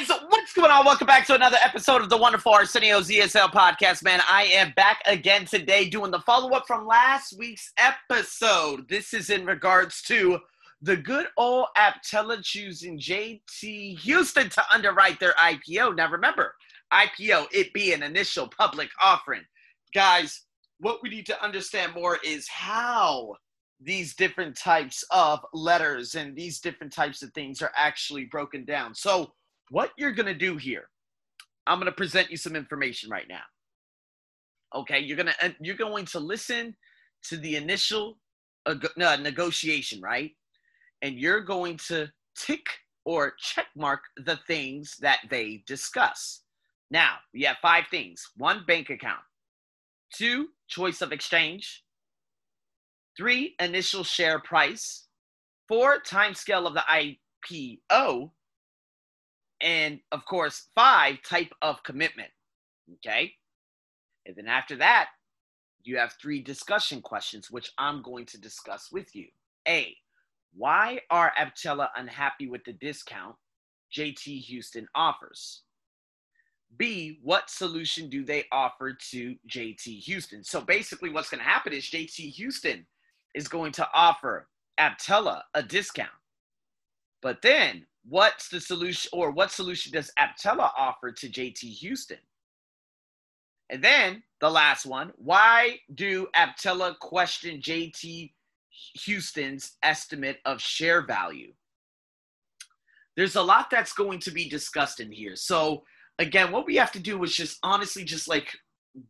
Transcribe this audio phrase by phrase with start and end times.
[0.00, 0.86] guys, what's going on?
[0.86, 4.20] Welcome back to another episode of the wonderful Arsenio's ESL podcast, man.
[4.26, 8.88] I am back again today doing the follow up from last week's episode.
[8.88, 10.38] This is in regards to
[10.80, 15.96] the good old Aptella choosing JT Houston to underwrite their IPO.
[15.96, 16.54] Now, remember,
[16.92, 19.42] IPO, it be an initial public offering.
[19.94, 20.46] Guys,
[20.78, 23.34] what we need to understand more is how
[23.82, 28.94] these different types of letters and these different types of things are actually broken down.
[28.94, 29.32] So,
[29.70, 30.88] what you're going to do here,
[31.66, 33.42] I'm going to present you some information right now.
[34.74, 36.76] Okay, you're going to you're going to listen
[37.24, 38.18] to the initial
[38.66, 38.74] uh,
[39.16, 40.32] negotiation, right?
[41.02, 42.66] And you're going to tick
[43.04, 46.42] or check mark the things that they discuss.
[46.90, 48.22] Now, we have five things.
[48.36, 49.20] One, bank account.
[50.12, 51.84] Two, choice of exchange.
[53.16, 55.06] Three, initial share price.
[55.68, 56.84] Four, time scale of the
[57.92, 58.30] IPO.
[59.60, 62.30] And of course, five, type of commitment.
[62.94, 63.34] Okay.
[64.26, 65.10] And then after that,
[65.82, 69.26] you have three discussion questions, which I'm going to discuss with you.
[69.66, 69.96] A,
[70.54, 73.36] why are Aptella unhappy with the discount
[73.96, 75.62] JT Houston offers?
[76.76, 80.44] B, what solution do they offer to JT Houston?
[80.44, 82.86] So basically, what's going to happen is JT Houston
[83.34, 86.08] is going to offer Aptella a discount.
[87.22, 92.18] But then, what's the solution, or what solution does Aptella offer to JT Houston?
[93.70, 98.32] And then the last one why do Aptella question JT
[99.04, 101.52] Houston's estimate of share value?
[103.16, 105.36] There's a lot that's going to be discussed in here.
[105.36, 105.84] So,
[106.18, 108.56] again, what we have to do is just honestly just like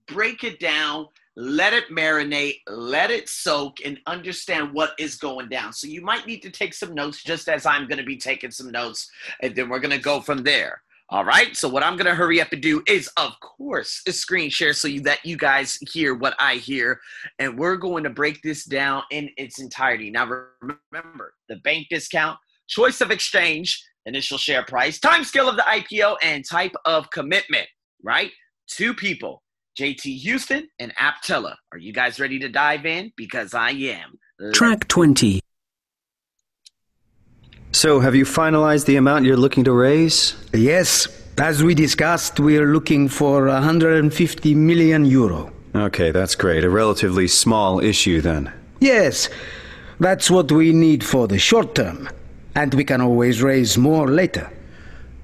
[0.06, 5.72] break it down, let it marinate, let it soak, and understand what is going down.
[5.72, 8.50] So you might need to take some notes, just as I'm going to be taking
[8.50, 9.10] some notes,
[9.42, 10.82] and then we're going to go from there.
[11.12, 11.56] All right.
[11.56, 14.72] So what I'm going to hurry up and do is, of course, a screen share
[14.72, 17.00] so you, that you guys hear what I hear,
[17.40, 20.10] and we're going to break this down in its entirety.
[20.10, 22.38] Now, remember the bank discount,
[22.68, 27.66] choice of exchange, initial share price, time scale of the IPO, and type of commitment.
[28.04, 28.30] Right.
[28.68, 29.42] Two people
[29.78, 31.56] JT Houston and Aptella.
[31.72, 33.12] Are you guys ready to dive in?
[33.16, 34.18] Because I am.
[34.52, 35.40] Track 20.
[37.72, 40.34] So, have you finalized the amount you're looking to raise?
[40.52, 41.08] Yes.
[41.38, 45.52] As we discussed, we're looking for 150 million euro.
[45.74, 46.64] Okay, that's great.
[46.64, 48.52] A relatively small issue then.
[48.80, 49.28] Yes.
[50.00, 52.08] That's what we need for the short term.
[52.54, 54.50] And we can always raise more later.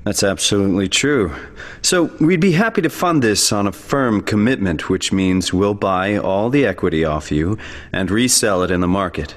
[0.06, 1.34] That's absolutely true.
[1.82, 6.16] So, we'd be happy to fund this on a firm commitment, which means we'll buy
[6.16, 7.58] all the equity off you
[7.92, 9.34] and resell it in the market.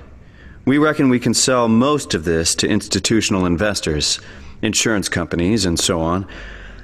[0.65, 4.19] We reckon we can sell most of this to institutional investors,
[4.61, 6.27] insurance companies, and so on,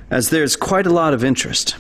[0.10, 1.76] as there's quite a lot of interest.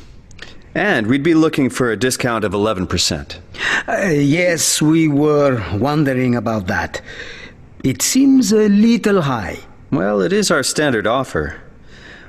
[0.75, 3.39] And we'd be looking for a discount of 11%.
[3.87, 7.01] Uh, yes, we were wondering about that.
[7.83, 9.57] It seems a little high.
[9.89, 11.63] Well, it is our standard offer.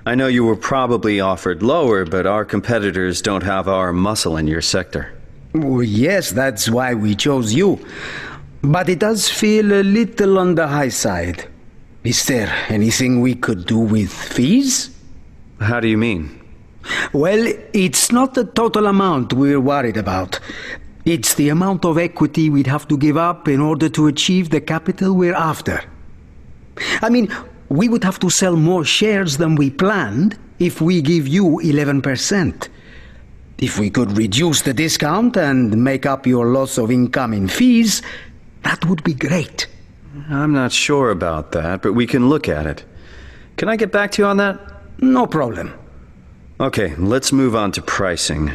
[0.06, 4.46] I know you were probably offered lower, but our competitors don't have our muscle in
[4.46, 5.12] your sector.
[5.52, 7.84] Well, yes, that's why we chose you.
[8.62, 11.48] But it does feel a little on the high side.
[12.04, 14.90] Is there anything we could do with fees?
[15.58, 16.40] How do you mean?
[17.12, 20.38] Well, it's not the total amount we're worried about.
[21.04, 24.60] It's the amount of equity we'd have to give up in order to achieve the
[24.60, 25.82] capital we're after.
[27.02, 27.28] I mean,
[27.68, 32.68] we would have to sell more shares than we planned if we give you 11%.
[33.58, 38.02] If we could reduce the discount and make up your loss of income in fees,
[38.62, 39.66] that would be great.
[40.28, 42.84] I'm not sure about that, but we can look at it.
[43.56, 44.58] Can I get back to you on that?
[44.98, 45.72] No problem.
[46.60, 48.52] Okay, let's move on to pricing.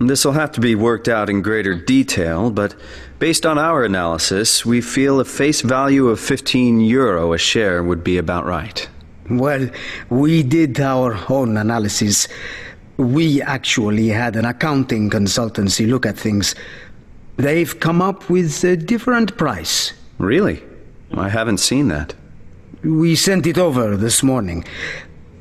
[0.00, 2.76] This will have to be worked out in greater detail, but
[3.18, 8.04] based on our analysis, we feel a face value of 15 euro a share would
[8.04, 8.88] be about right.
[9.28, 9.68] Well,
[10.08, 12.28] we did our own analysis.
[12.96, 16.54] We actually had an accounting consultancy look at things.
[17.36, 19.92] They've come up with a different price.
[20.18, 20.62] Really?
[21.12, 22.14] I haven't seen that.
[22.84, 24.64] We sent it over this morning.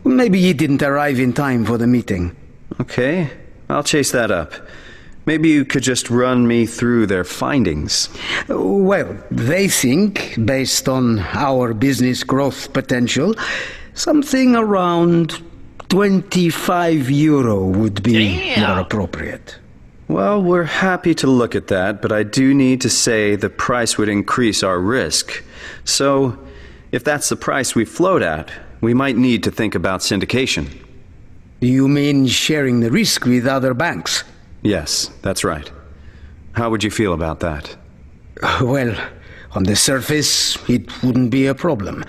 [0.03, 2.35] Maybe it didn't arrive in time for the meeting.
[2.81, 3.29] Okay.
[3.69, 4.53] I'll chase that up.
[5.25, 8.07] Maybe you could just run me through their findings.
[8.47, 13.35] Well, they think, based on our business growth potential,
[13.93, 15.41] something around
[15.89, 18.69] 25 euro would be Damn.
[18.69, 19.59] more appropriate.
[20.07, 23.97] Well, we're happy to look at that, but I do need to say the price
[23.97, 25.43] would increase our risk.
[25.83, 26.39] So,
[26.93, 28.49] if that's the price we float at,
[28.79, 30.86] we might need to think about syndication.
[31.59, 34.23] You mean sharing the risk with other banks?
[34.61, 35.71] Yes, that's right.
[36.53, 37.75] How would you feel about that?
[38.61, 38.95] Well,
[39.53, 42.05] on the surface, it wouldn't be a problem.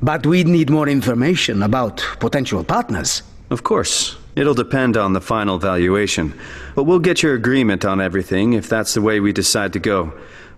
[0.00, 3.22] But we'd need more information about potential partners.
[3.50, 4.16] Of course.
[4.36, 6.32] It'll depend on the final valuation.
[6.74, 10.12] But we'll get your agreement on everything if that's the way we decide to go.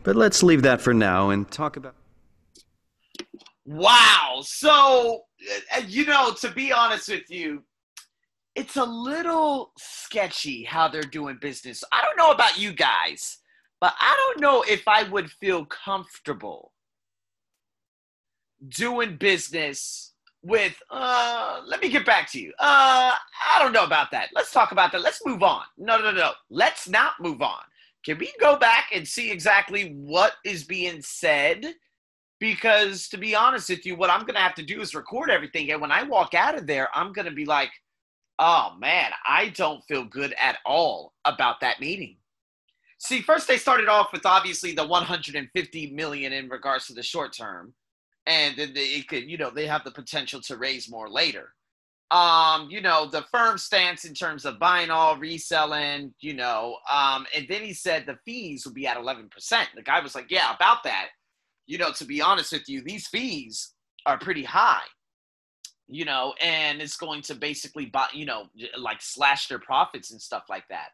[0.04, 1.96] But let's leave that for now and talk about.
[3.64, 4.42] Wow.
[4.44, 5.24] So,
[5.74, 7.64] uh, you know, to be honest with you,
[8.54, 11.82] it's a little sketchy how they're doing business.
[11.92, 13.38] I don't know about you guys,
[13.80, 16.72] but I don't know if I would feel comfortable
[18.68, 20.12] doing business
[20.44, 22.52] with uh let me get back to you.
[22.58, 24.28] Uh I don't know about that.
[24.34, 25.00] Let's talk about that.
[25.00, 25.62] Let's move on.
[25.78, 26.32] No, no, no.
[26.50, 27.60] Let's not move on.
[28.04, 31.74] Can we go back and see exactly what is being said?
[32.40, 35.30] Because to be honest with you, what I'm going to have to do is record
[35.30, 37.70] everything and when I walk out of there, I'm going to be like,
[38.44, 42.16] "Oh man, I don't feel good at all about that meeting."
[42.98, 47.32] See, first they started off with obviously the 150 million in regards to the short
[47.32, 47.74] term
[48.26, 51.54] and then they, could, you know, they have the potential to raise more later.
[52.10, 57.26] Um, you know, the firm stance in terms of buying all, reselling, you know, um,
[57.34, 59.30] and then he said the fees will be at 11%.
[59.74, 61.08] The guy was like, yeah, about that.
[61.66, 63.72] You know, to be honest with you, these fees
[64.04, 64.82] are pretty high,
[65.88, 68.46] you know, and it's going to basically buy, you know,
[68.78, 70.88] like slash their profits and stuff like that.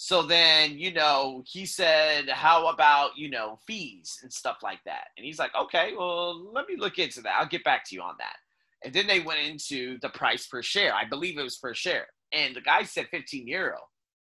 [0.00, 5.08] So then, you know, he said, How about, you know, fees and stuff like that?
[5.16, 7.34] And he's like, Okay, well, let me look into that.
[7.38, 8.36] I'll get back to you on that.
[8.84, 10.94] And then they went into the price per share.
[10.94, 12.06] I believe it was per share.
[12.32, 13.78] And the guy said 15 euro.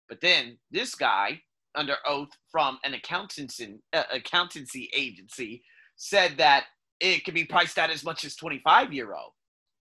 [0.09, 1.41] But then this guy,
[1.75, 5.65] under oath from an accountancy, uh, accountancy agency,
[5.97, 6.67] said that
[7.01, 9.33] it could be priced at as much as 25 euro.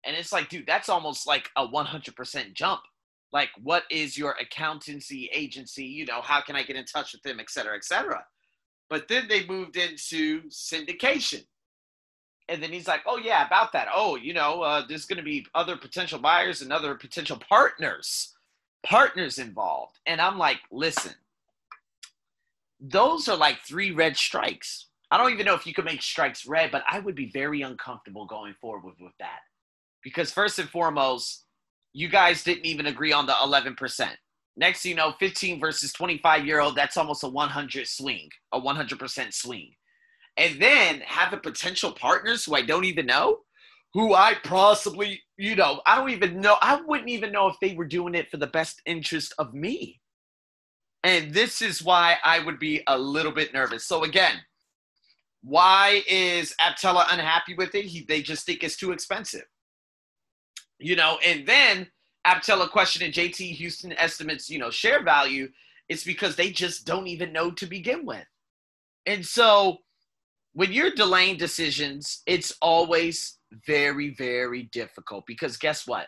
[0.07, 2.81] And it's like, dude, that's almost like a 100% jump.
[3.33, 5.85] Like what is your accountancy agency?
[5.85, 8.25] You know how can i get in touch with them et cetera et cetera.
[8.89, 11.45] But then they moved into syndication.
[12.49, 13.89] And then he's like oh yeah about that.
[13.95, 18.35] Oh you know uh, there's going to be other potential buyers and other potential partners
[18.85, 19.99] partners involved.
[20.07, 21.13] And i'm like listen
[22.79, 24.87] those are like three red strikes.
[25.11, 27.63] I don't even know if you could make strikes red but i would be very
[27.63, 29.41] uncomfortable going forward with, with that
[30.07, 31.47] because first and foremost
[31.93, 34.09] you guys didn't even agree on the 11%.
[34.57, 39.35] Next, you know, 15 versus 25 year old, that's almost a 100 swing, a 100%
[39.35, 39.73] swing.
[40.37, 43.39] And then having potential partners who I don't even know,
[43.95, 47.75] who I possibly, you know, I don't even know, I wouldn't even know if they
[47.75, 50.01] were doing it for the best interest of me.
[51.03, 53.85] And this is why I would be a little bit nervous.
[53.85, 54.37] So, again,
[55.43, 57.87] why is Aptella unhappy with it?
[57.87, 59.43] He, they just think it's too expensive
[60.79, 61.89] you know, and then
[62.27, 65.49] Aptella question questioning JT Houston estimates, you know, share value,
[65.89, 68.27] it's because they just don't even know to begin with.
[69.07, 69.79] And so
[70.55, 76.07] when you're delaying decisions, it's always very, very difficult because guess what?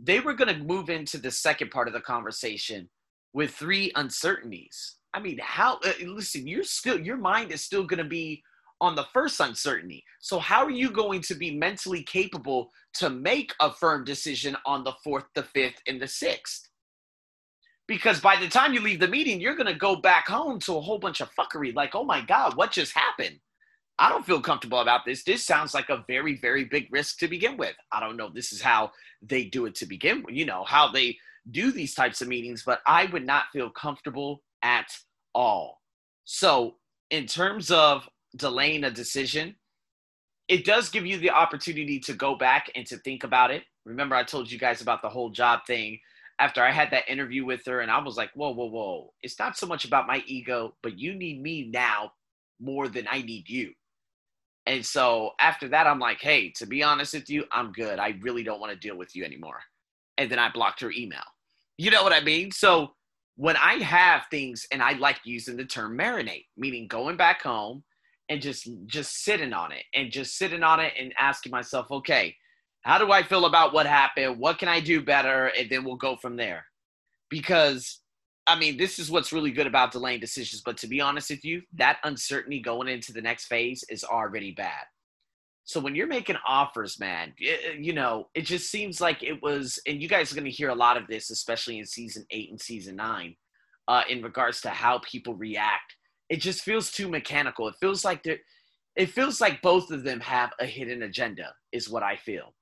[0.00, 2.88] They were going to move into the second part of the conversation
[3.32, 4.96] with three uncertainties.
[5.12, 8.42] I mean, how, uh, listen, you're still, your mind is still going to be
[8.80, 10.04] on the first uncertainty.
[10.20, 14.84] So, how are you going to be mentally capable to make a firm decision on
[14.84, 16.68] the fourth, the fifth, and the sixth?
[17.86, 20.76] Because by the time you leave the meeting, you're going to go back home to
[20.76, 23.40] a whole bunch of fuckery like, oh my God, what just happened?
[23.98, 25.24] I don't feel comfortable about this.
[25.24, 27.74] This sounds like a very, very big risk to begin with.
[27.90, 28.30] I don't know.
[28.32, 28.92] This is how
[29.22, 31.16] they do it to begin with, you know, how they
[31.50, 34.86] do these types of meetings, but I would not feel comfortable at
[35.34, 35.80] all.
[36.24, 36.76] So,
[37.10, 38.06] in terms of
[38.36, 39.56] delaying a decision,
[40.48, 43.64] it does give you the opportunity to go back and to think about it.
[43.84, 45.98] Remember, I told you guys about the whole job thing
[46.38, 49.12] after I had that interview with her, and I was like, whoa, whoa, whoa.
[49.22, 52.12] It's not so much about my ego, but you need me now
[52.60, 53.72] more than I need you.
[54.66, 57.98] And so after that, I'm like, hey, to be honest with you, I'm good.
[57.98, 59.60] I really don't want to deal with you anymore.
[60.16, 61.24] And then I blocked her email.
[61.78, 62.52] You know what I mean?
[62.52, 62.92] So
[63.36, 67.82] when I have things, and I like using the term marinate, meaning going back home,
[68.28, 72.36] and just just sitting on it and just sitting on it and asking myself, okay,
[72.82, 74.38] how do I feel about what happened?
[74.38, 75.46] What can I do better?
[75.58, 76.66] And then we'll go from there.
[77.30, 78.00] Because
[78.46, 80.62] I mean, this is what's really good about delaying decisions.
[80.64, 84.52] But to be honest with you, that uncertainty going into the next phase is already
[84.52, 84.84] bad.
[85.64, 89.78] So when you're making offers, man, it, you know, it just seems like it was,
[89.86, 92.48] and you guys are going to hear a lot of this, especially in season eight
[92.48, 93.36] and season nine,
[93.86, 95.94] uh, in regards to how people react
[96.28, 97.68] it just feels too mechanical.
[97.68, 98.40] It feels like they're
[98.98, 102.52] it feels like both of them have a hidden agenda, is what I feel.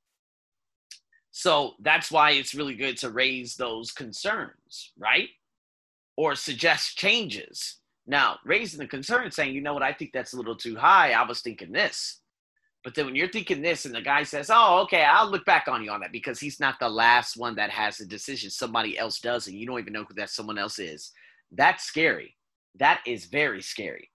[1.30, 5.30] So that's why it's really good to raise those concerns, right?
[6.16, 7.78] Or suggest changes.
[8.06, 11.12] Now, raising the concern, saying, you know what, I think that's a little too high.
[11.12, 12.20] I was thinking this.
[12.84, 15.68] But then when you're thinking this and the guy says, oh, okay, I'll look back
[15.68, 18.50] on you on that because he's not the last one that has the decision.
[18.50, 21.12] Somebody else does, and you don't even know who that someone else is.
[21.50, 22.36] That's scary.
[22.78, 24.10] That is very scary.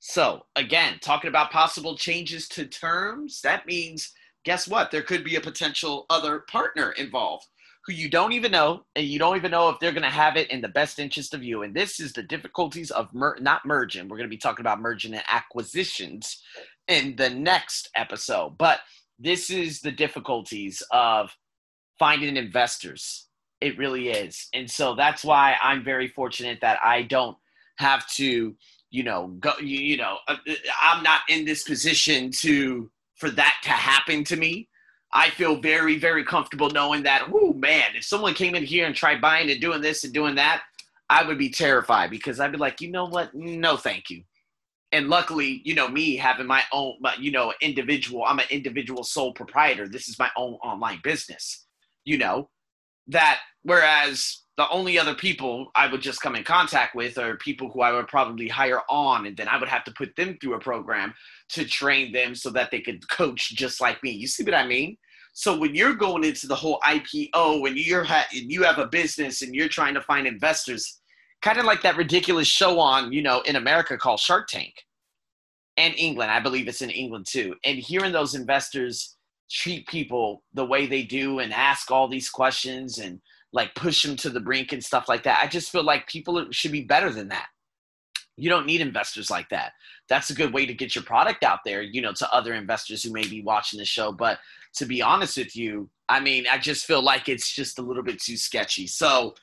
[0.00, 4.12] So, again, talking about possible changes to terms, that means
[4.44, 4.90] guess what?
[4.90, 7.46] There could be a potential other partner involved
[7.86, 10.36] who you don't even know, and you don't even know if they're going to have
[10.36, 11.62] it in the best interest of you.
[11.62, 14.08] And this is the difficulties of mer- not merging.
[14.08, 16.40] We're going to be talking about merging and acquisitions
[16.86, 18.56] in the next episode.
[18.56, 18.80] But
[19.18, 21.36] this is the difficulties of
[21.98, 23.26] finding investors.
[23.60, 24.48] It really is.
[24.54, 27.36] And so that's why I'm very fortunate that I don't
[27.76, 28.54] have to,
[28.90, 33.30] you know, go, you, you know, uh, uh, I'm not in this position to, for
[33.30, 34.68] that to happen to me.
[35.14, 38.94] I feel very, very comfortable knowing that, oh man, if someone came in here and
[38.94, 40.62] tried buying and doing this and doing that,
[41.10, 43.34] I would be terrified because I'd be like, you know what?
[43.34, 44.24] No, thank you
[44.92, 49.32] and luckily, you know, me having my own, you know, individual, I'm an individual sole
[49.32, 49.88] proprietor.
[49.88, 51.66] This is my own online business,
[52.04, 52.50] you know,
[53.08, 57.68] that whereas the only other people I would just come in contact with are people
[57.68, 60.54] who I would probably hire on, and then I would have to put them through
[60.54, 61.12] a program
[61.48, 64.12] to train them so that they could coach just like me.
[64.12, 64.96] You see what I mean?
[65.32, 68.86] So when you're going into the whole IPO and you're ha- and you have a
[68.86, 71.00] business and you're trying to find investors,
[71.40, 74.74] kind of like that ridiculous show on, you know, in America called Shark Tank
[75.76, 76.30] and England.
[76.30, 77.56] I believe it's in England too.
[77.64, 79.16] And hearing those investors
[79.50, 83.20] treat people the way they do and ask all these questions and
[83.52, 85.40] like push them to the brink and stuff like that.
[85.42, 87.46] I just feel like people should be better than that.
[88.36, 89.72] You don't need investors like that.
[90.08, 93.02] That's a good way to get your product out there, you know, to other investors
[93.02, 94.10] who may be watching the show.
[94.10, 94.38] But
[94.76, 98.02] to be honest with you, I mean, I just feel like it's just a little
[98.02, 98.86] bit too sketchy.
[98.86, 99.34] So,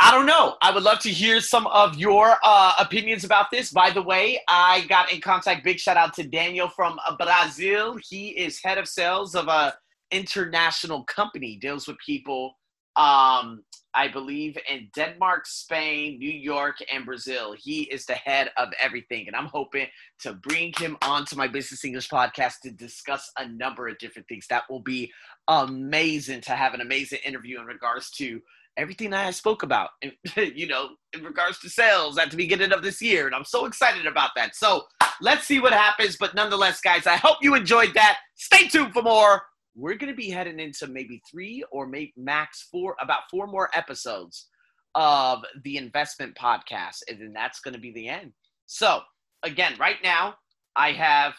[0.00, 0.54] I don't know.
[0.62, 3.72] I would love to hear some of your uh, opinions about this.
[3.72, 5.64] By the way, I got in contact.
[5.64, 7.98] Big shout out to Daniel from Brazil.
[8.08, 9.74] He is head of sales of a
[10.12, 11.58] international company.
[11.60, 12.54] Deals with people,
[12.98, 13.62] um,
[13.94, 17.54] I believe, in Denmark, Spain, New York, and Brazil.
[17.56, 19.86] He is the head of everything, and I'm hoping
[20.20, 24.46] to bring him onto my Business English podcast to discuss a number of different things.
[24.48, 25.12] That will be
[25.46, 28.42] amazing to have an amazing interview in regards to
[28.76, 29.90] everything I spoke about,
[30.36, 33.26] you know, in regards to sales at the beginning of this year.
[33.26, 34.54] And I'm so excited about that.
[34.54, 34.84] So
[35.20, 36.16] let's see what happens.
[36.16, 38.18] But nonetheless, guys, I hope you enjoyed that.
[38.34, 39.42] Stay tuned for more.
[39.78, 43.70] We're going to be heading into maybe three or maybe max four, about four more
[43.74, 44.48] episodes
[44.94, 46.96] of the investment podcast.
[47.08, 48.32] And then that's going to be the end.
[48.66, 49.00] So,
[49.42, 50.34] again, right now,
[50.74, 51.34] I have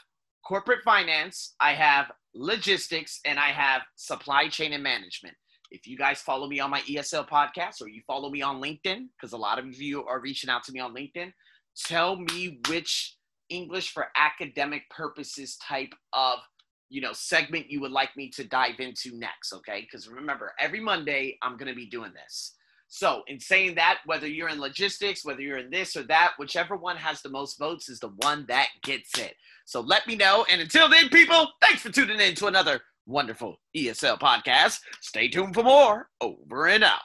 [0.48, 5.36] corporate finance, I have logistics, and I have supply chain and management
[5.72, 9.08] if you guys follow me on my ESL podcast or you follow me on LinkedIn,
[9.15, 11.31] because a lot of you are reaching out to me on LinkedIn,
[11.86, 13.15] tell me which
[13.50, 16.39] English for academic purposes type of
[16.89, 20.79] you know segment you would like me to dive into next okay because remember every
[20.79, 22.55] monday i'm going to be doing this
[22.88, 26.75] so in saying that whether you're in logistics whether you're in this or that whichever
[26.75, 30.46] one has the most votes is the one that gets it so let me know
[30.51, 34.79] and until then people thanks for tuning in to another wonderful ESL podcast.
[35.01, 36.10] Stay tuned for more.
[36.22, 36.98] Over and out.